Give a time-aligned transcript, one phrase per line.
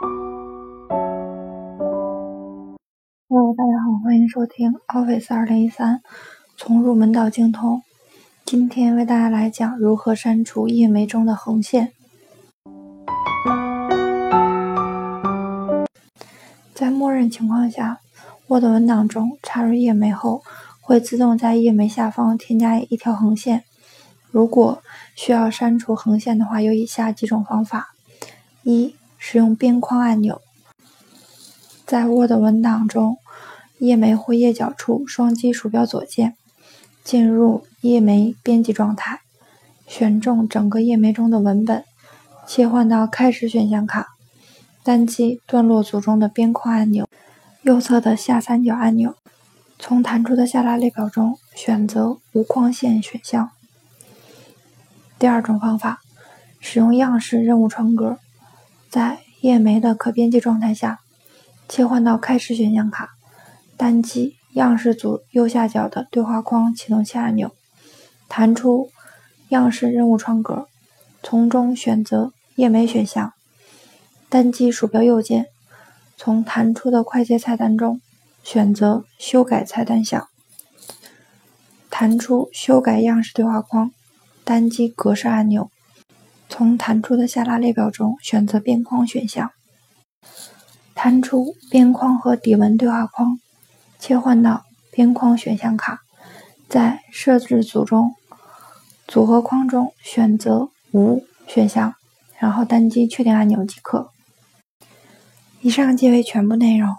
[0.00, 0.14] Hello，
[3.56, 6.02] 大家好，欢迎收听 Office 二零一三，
[6.56, 7.82] 从入门到精通。
[8.44, 11.92] 今天为大家来讲如何删除页眉中的横线。
[16.72, 17.98] 在默认情况下
[18.46, 20.42] ，Word 文档中插入页眉后，
[20.80, 23.64] 会自动在页眉下方添加一条横线。
[24.30, 24.80] 如果
[25.16, 27.88] 需要删除横线的话，有以下几种方法：
[28.62, 30.40] 一、使用边框按钮，
[31.84, 33.18] 在 Word 文档中。
[33.80, 36.34] 页眉或页脚处，双击鼠标左键，
[37.04, 39.20] 进入页眉编辑状态，
[39.86, 41.84] 选中整个页眉中的文本，
[42.44, 44.08] 切换到开始选项卡，
[44.82, 47.06] 单击段落组中的边框按钮，
[47.62, 49.14] 右侧的下三角按钮，
[49.78, 53.50] 从弹出的下拉列表中选择无框线选项。
[55.20, 56.00] 第二种方法，
[56.58, 58.18] 使用样式任务窗格，
[58.90, 61.00] 在页眉的可编辑状态下，
[61.68, 63.10] 切换到开始选项卡。
[63.76, 67.52] 单击样式组右下角的对话框启动器按钮，
[68.28, 68.90] 弹出
[69.50, 70.66] 样式任务窗格，
[71.22, 73.32] 从中选择页眉选项，
[74.28, 75.46] 单击鼠标右键，
[76.16, 78.00] 从弹出的快捷菜单中
[78.42, 80.26] 选择修改菜单项，
[81.88, 83.92] 弹出修改样式对话框，
[84.42, 85.70] 单击格式按钮，
[86.48, 89.50] 从弹出的下拉列表中选择边框选项，
[90.94, 93.38] 弹出边框和底纹对话框。
[94.00, 96.02] 切换到边框选项卡，
[96.68, 98.14] 在设置组中
[99.08, 101.94] 组合框中选择无选项，
[102.38, 104.10] 然后单击确定按钮即可。
[105.60, 106.94] 以上即为全部内容。